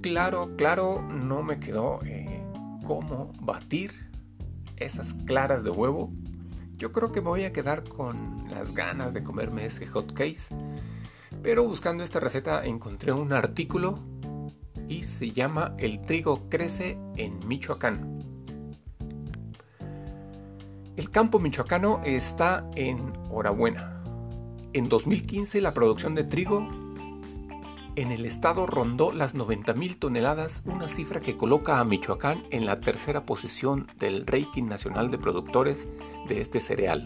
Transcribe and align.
claro, 0.00 0.54
claro, 0.56 1.02
no 1.02 1.42
me 1.42 1.58
quedó 1.58 2.00
eh, 2.04 2.44
cómo 2.84 3.32
batir 3.40 3.92
esas 4.76 5.14
claras 5.14 5.64
de 5.64 5.70
huevo. 5.70 6.12
Yo 6.76 6.92
creo 6.92 7.12
que 7.12 7.20
me 7.20 7.28
voy 7.28 7.44
a 7.44 7.52
quedar 7.52 7.84
con 7.84 8.36
las 8.50 8.72
ganas 8.74 9.14
de 9.14 9.22
comerme 9.22 9.64
ese 9.66 9.86
hot 9.86 10.12
case. 10.12 10.54
Pero 11.42 11.64
buscando 11.64 12.04
esta 12.04 12.20
receta 12.20 12.64
encontré 12.64 13.12
un 13.12 13.32
artículo 13.32 13.98
y 14.88 15.02
se 15.02 15.30
llama 15.30 15.74
El 15.78 16.00
trigo 16.00 16.48
crece 16.48 16.98
en 17.16 17.46
Michoacán. 17.46 18.16
El 20.96 21.10
campo 21.10 21.38
michoacano 21.38 22.00
está 22.04 22.68
en 22.74 23.12
Horabuena. 23.30 24.02
En 24.72 24.88
2015 24.88 25.60
la 25.60 25.74
producción 25.74 26.14
de 26.14 26.24
trigo 26.24 26.85
en 27.96 28.12
el 28.12 28.26
estado 28.26 28.66
rondó 28.66 29.10
las 29.10 29.34
90.000 29.34 29.98
toneladas, 29.98 30.62
una 30.66 30.88
cifra 30.88 31.20
que 31.20 31.36
coloca 31.36 31.80
a 31.80 31.84
Michoacán 31.84 32.44
en 32.50 32.66
la 32.66 32.80
tercera 32.80 33.24
posición 33.24 33.88
del 33.98 34.26
ranking 34.26 34.64
nacional 34.64 35.10
de 35.10 35.18
productores 35.18 35.88
de 36.28 36.42
este 36.42 36.60
cereal. 36.60 37.04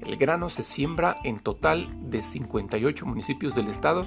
El 0.00 0.16
grano 0.16 0.48
se 0.48 0.62
siembra 0.62 1.16
en 1.24 1.40
total 1.40 1.88
de 2.10 2.22
58 2.22 3.04
municipios 3.04 3.54
del 3.54 3.68
estado, 3.68 4.06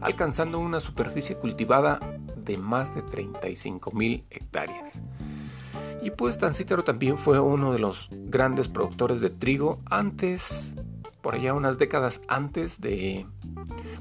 alcanzando 0.00 0.60
una 0.60 0.78
superficie 0.78 1.36
cultivada 1.36 1.98
de 2.36 2.56
más 2.56 2.94
de 2.94 3.02
35.000 3.02 4.24
hectáreas. 4.30 5.00
Y 6.00 6.10
pues 6.10 6.38
Tancítaro 6.38 6.84
también 6.84 7.18
fue 7.18 7.40
uno 7.40 7.72
de 7.72 7.80
los 7.80 8.08
grandes 8.10 8.68
productores 8.68 9.20
de 9.20 9.30
trigo 9.30 9.80
antes, 9.86 10.74
por 11.20 11.34
allá 11.34 11.54
unas 11.54 11.76
décadas 11.76 12.22
antes 12.28 12.80
de 12.80 13.26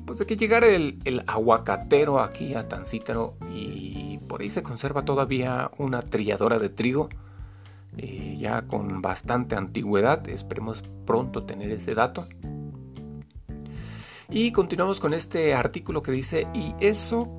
pues 0.09 0.17
de 0.17 0.25
que 0.25 0.37
llegara 0.37 0.65
el, 0.65 1.23
aguacatero 1.27 2.19
aquí 2.19 2.55
a 2.55 2.67
Tancítaro 2.67 3.35
y 3.53 4.17
por 4.27 4.41
ahí 4.41 4.49
se 4.49 4.63
conserva 4.63 5.05
todavía 5.05 5.69
una 5.77 6.01
trilladora 6.01 6.57
de 6.57 6.69
trigo 6.69 7.09
eh, 7.95 8.35
ya 8.39 8.63
con 8.63 9.03
bastante 9.03 9.55
antigüedad, 9.55 10.27
esperemos 10.27 10.81
pronto 11.05 11.43
tener 11.43 11.69
ese 11.69 11.93
dato. 11.93 12.25
Y 14.31 14.51
continuamos 14.51 14.99
con 14.99 15.13
este 15.13 15.53
artículo 15.53 16.01
que 16.01 16.11
dice, 16.11 16.47
y 16.55 16.73
eso 16.79 17.29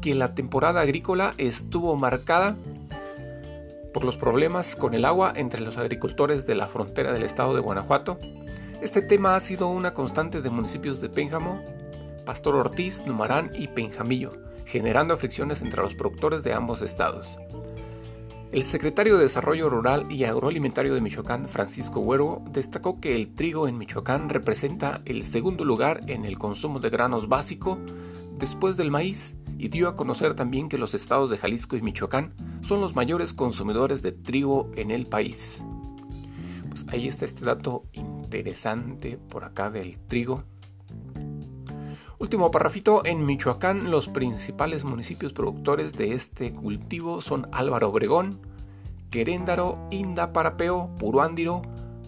que 0.00 0.14
la 0.14 0.34
temporada 0.34 0.80
agrícola 0.80 1.34
estuvo 1.36 1.94
marcada 1.94 2.56
por 3.92 4.04
los 4.04 4.16
problemas 4.16 4.76
con 4.76 4.94
el 4.94 5.04
agua 5.04 5.34
entre 5.36 5.60
los 5.60 5.76
agricultores 5.76 6.46
de 6.46 6.54
la 6.54 6.68
frontera 6.68 7.12
del 7.12 7.24
estado 7.24 7.54
de 7.54 7.60
Guanajuato. 7.60 8.18
Este 8.80 9.02
tema 9.02 9.36
ha 9.36 9.40
sido 9.40 9.68
una 9.68 9.92
constante 9.92 10.40
de 10.40 10.48
municipios 10.48 11.02
de 11.02 11.10
Pénjamo, 11.10 11.60
Pastor 12.28 12.56
Ortiz, 12.56 13.04
Numarán 13.06 13.52
y 13.54 13.68
Penjamillo, 13.68 14.34
generando 14.66 15.16
fricciones 15.16 15.62
entre 15.62 15.80
los 15.80 15.94
productores 15.94 16.42
de 16.42 16.52
ambos 16.52 16.82
estados. 16.82 17.38
El 18.52 18.64
secretario 18.64 19.16
de 19.16 19.22
Desarrollo 19.22 19.70
Rural 19.70 20.12
y 20.12 20.24
Agroalimentario 20.24 20.92
de 20.92 21.00
Michoacán, 21.00 21.48
Francisco 21.48 22.00
Huero, 22.00 22.42
destacó 22.50 23.00
que 23.00 23.16
el 23.16 23.34
trigo 23.34 23.66
en 23.66 23.78
Michoacán 23.78 24.28
representa 24.28 25.00
el 25.06 25.24
segundo 25.24 25.64
lugar 25.64 26.02
en 26.06 26.26
el 26.26 26.36
consumo 26.36 26.80
de 26.80 26.90
granos 26.90 27.30
básico 27.30 27.78
después 28.34 28.76
del 28.76 28.90
maíz 28.90 29.34
y 29.56 29.68
dio 29.68 29.88
a 29.88 29.96
conocer 29.96 30.34
también 30.34 30.68
que 30.68 30.76
los 30.76 30.92
estados 30.92 31.30
de 31.30 31.38
Jalisco 31.38 31.76
y 31.76 31.80
Michoacán 31.80 32.34
son 32.60 32.82
los 32.82 32.94
mayores 32.94 33.32
consumidores 33.32 34.02
de 34.02 34.12
trigo 34.12 34.70
en 34.76 34.90
el 34.90 35.06
país. 35.06 35.62
Pues 36.68 36.84
ahí 36.88 37.08
está 37.08 37.24
este 37.24 37.46
dato 37.46 37.84
interesante 37.94 39.16
por 39.16 39.44
acá 39.44 39.70
del 39.70 39.96
trigo. 39.98 40.44
Último 42.20 42.50
parrafito, 42.50 43.02
en 43.04 43.24
Michoacán 43.24 43.92
los 43.92 44.08
principales 44.08 44.82
municipios 44.82 45.32
productores 45.32 45.96
de 45.96 46.14
este 46.14 46.52
cultivo 46.52 47.20
son 47.20 47.46
Álvaro 47.52 47.90
Obregón, 47.90 48.40
Queréndaro, 49.12 49.86
Inda 49.92 50.32
Parapeo, 50.32 50.90
Puruándiro, 50.98 51.62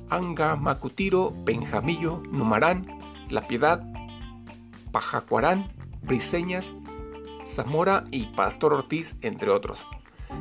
Anga, 0.09 0.57
Macutiro, 0.57 1.33
Penjamillo, 1.45 2.25
Numarán, 2.33 2.89
La 3.31 3.47
Piedad, 3.47 3.85
Pajacuarán, 4.91 5.71
Briseñas, 6.03 6.75
Zamora 7.47 8.03
y 8.11 8.27
Pastor 8.35 8.73
Ortiz, 8.73 9.17
entre 9.21 9.51
otros. 9.51 9.79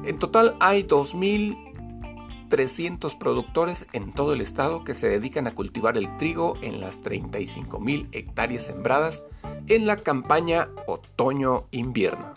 En 0.03 0.17
total 0.17 0.55
hay 0.59 0.81
2.300 0.81 3.19
productores 3.19 3.85
en 3.93 4.13
todo 4.13 4.33
el 4.33 4.41
estado 4.41 4.83
que 4.83 4.95
se 4.95 5.09
dedican 5.09 5.45
a 5.45 5.53
cultivar 5.53 5.95
el 5.95 6.17
trigo 6.17 6.55
en 6.63 6.81
las 6.81 7.03
35.000 7.03 8.07
hectáreas 8.13 8.65
sembradas 8.65 9.21
en 9.69 9.87
la 9.87 9.97
campaña 9.97 10.69
otoño-invierno. 10.87 12.33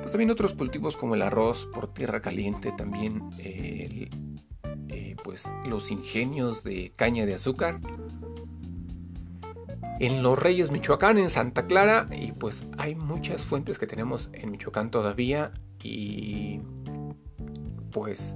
Pues 0.00 0.12
también 0.12 0.30
otros 0.30 0.54
cultivos 0.54 0.96
como 0.96 1.14
el 1.14 1.22
arroz 1.22 1.68
por 1.72 1.92
tierra 1.94 2.20
caliente, 2.20 2.72
también 2.72 3.30
eh, 3.38 4.10
pues 5.22 5.50
los 5.64 5.90
ingenios 5.90 6.64
de 6.64 6.92
caña 6.96 7.26
de 7.26 7.34
azúcar. 7.34 7.80
En 10.00 10.22
Los 10.22 10.38
Reyes, 10.38 10.70
Michoacán, 10.70 11.18
en 11.18 11.28
Santa 11.28 11.66
Clara, 11.66 12.08
y 12.10 12.32
pues 12.32 12.66
hay 12.78 12.94
muchas 12.94 13.42
fuentes 13.42 13.78
que 13.78 13.86
tenemos 13.86 14.30
en 14.32 14.50
Michoacán 14.50 14.90
todavía 14.90 15.52
y 15.82 16.60
pues 17.92 18.34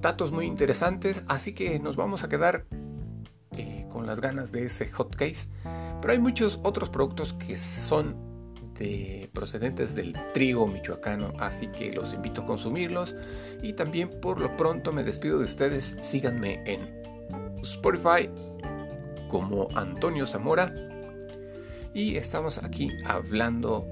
datos 0.00 0.32
muy 0.32 0.46
interesantes, 0.46 1.24
así 1.26 1.54
que 1.54 1.78
nos 1.80 1.96
vamos 1.96 2.24
a 2.24 2.28
quedar 2.28 2.66
con 3.88 4.06
las 4.06 4.20
ganas 4.20 4.52
de 4.52 4.64
ese 4.64 4.90
hot 4.90 5.14
case 5.16 5.48
pero 6.00 6.12
hay 6.12 6.18
muchos 6.18 6.60
otros 6.62 6.88
productos 6.88 7.32
que 7.32 7.56
son 7.56 8.16
de, 8.78 9.28
procedentes 9.32 9.94
del 9.94 10.14
trigo 10.32 10.66
michoacano, 10.66 11.32
así 11.40 11.68
que 11.68 11.92
los 11.92 12.12
invito 12.12 12.42
a 12.42 12.46
consumirlos. 12.46 13.16
Y 13.62 13.72
también 13.72 14.20
por 14.20 14.40
lo 14.40 14.56
pronto 14.56 14.92
me 14.92 15.02
despido 15.02 15.38
de 15.38 15.44
ustedes. 15.44 15.96
Síganme 16.02 16.62
en 16.66 17.02
Spotify 17.62 18.30
como 19.28 19.68
Antonio 19.74 20.26
Zamora. 20.26 20.72
Y 21.94 22.16
estamos 22.16 22.58
aquí 22.62 22.90
hablando 23.04 23.90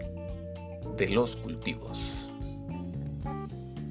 de 0.96 1.08
los 1.08 1.36
cultivos. 1.36 1.98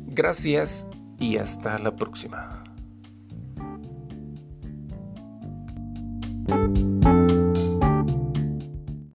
Gracias 0.08 0.88
y 1.20 1.38
hasta 1.38 1.78
la 1.80 1.94
próxima. 1.94 2.65
Thank 6.48 6.78
you. 6.78 6.95